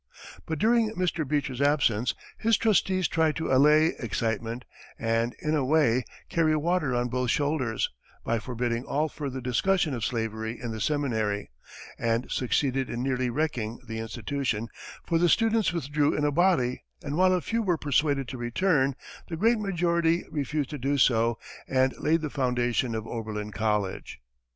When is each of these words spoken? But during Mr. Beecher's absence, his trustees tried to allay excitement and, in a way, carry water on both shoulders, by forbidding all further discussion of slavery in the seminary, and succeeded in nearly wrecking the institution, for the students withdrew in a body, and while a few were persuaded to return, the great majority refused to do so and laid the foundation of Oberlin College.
But 0.47 0.57
during 0.57 0.95
Mr. 0.95 1.27
Beecher's 1.27 1.61
absence, 1.61 2.15
his 2.39 2.57
trustees 2.57 3.07
tried 3.07 3.35
to 3.35 3.53
allay 3.53 3.93
excitement 3.99 4.65
and, 4.97 5.35
in 5.43 5.53
a 5.53 5.63
way, 5.63 6.03
carry 6.27 6.55
water 6.55 6.95
on 6.95 7.07
both 7.07 7.29
shoulders, 7.29 7.87
by 8.25 8.39
forbidding 8.39 8.83
all 8.83 9.09
further 9.09 9.39
discussion 9.39 9.93
of 9.93 10.03
slavery 10.03 10.59
in 10.59 10.71
the 10.71 10.81
seminary, 10.81 11.51
and 11.99 12.31
succeeded 12.31 12.89
in 12.89 13.03
nearly 13.03 13.29
wrecking 13.29 13.77
the 13.87 13.99
institution, 13.99 14.69
for 15.05 15.19
the 15.19 15.29
students 15.29 15.71
withdrew 15.71 16.15
in 16.15 16.25
a 16.25 16.31
body, 16.31 16.83
and 17.03 17.15
while 17.15 17.33
a 17.33 17.39
few 17.39 17.61
were 17.61 17.77
persuaded 17.77 18.27
to 18.29 18.39
return, 18.39 18.95
the 19.29 19.37
great 19.37 19.59
majority 19.59 20.23
refused 20.31 20.71
to 20.71 20.79
do 20.79 20.97
so 20.97 21.37
and 21.67 21.93
laid 21.99 22.21
the 22.21 22.29
foundation 22.31 22.95
of 22.95 23.05
Oberlin 23.05 23.51
College. 23.51 24.19